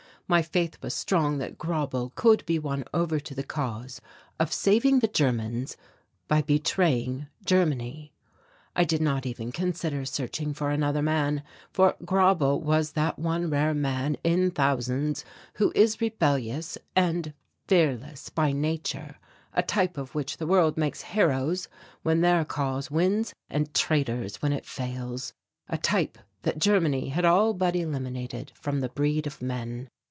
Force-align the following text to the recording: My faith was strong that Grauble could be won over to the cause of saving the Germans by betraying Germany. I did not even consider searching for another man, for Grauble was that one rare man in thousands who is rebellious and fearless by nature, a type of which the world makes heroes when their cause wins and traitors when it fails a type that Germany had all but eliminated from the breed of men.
My 0.27 0.41
faith 0.41 0.81
was 0.81 0.93
strong 0.93 1.39
that 1.39 1.57
Grauble 1.57 2.13
could 2.15 2.45
be 2.45 2.57
won 2.57 2.85
over 2.93 3.19
to 3.19 3.35
the 3.35 3.43
cause 3.43 3.99
of 4.39 4.53
saving 4.53 4.99
the 4.99 5.09
Germans 5.09 5.75
by 6.29 6.41
betraying 6.41 7.27
Germany. 7.45 8.13
I 8.73 8.85
did 8.85 9.01
not 9.01 9.25
even 9.25 9.51
consider 9.51 10.05
searching 10.05 10.53
for 10.53 10.69
another 10.69 11.01
man, 11.01 11.43
for 11.73 11.95
Grauble 12.05 12.61
was 12.61 12.93
that 12.93 13.19
one 13.19 13.49
rare 13.49 13.73
man 13.73 14.15
in 14.23 14.51
thousands 14.51 15.25
who 15.55 15.73
is 15.75 15.99
rebellious 15.99 16.77
and 16.95 17.33
fearless 17.67 18.29
by 18.29 18.53
nature, 18.53 19.17
a 19.51 19.61
type 19.61 19.97
of 19.97 20.15
which 20.15 20.37
the 20.37 20.47
world 20.47 20.77
makes 20.77 21.01
heroes 21.01 21.67
when 22.03 22.21
their 22.21 22.45
cause 22.45 22.89
wins 22.89 23.33
and 23.49 23.73
traitors 23.73 24.41
when 24.41 24.53
it 24.53 24.65
fails 24.65 25.33
a 25.67 25.77
type 25.77 26.17
that 26.43 26.57
Germany 26.57 27.09
had 27.09 27.25
all 27.25 27.53
but 27.53 27.75
eliminated 27.75 28.53
from 28.55 28.79
the 28.79 28.87
breed 28.87 29.27
of 29.27 29.41
men. 29.41 29.89